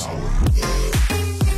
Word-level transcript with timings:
Sour. 0.00 1.49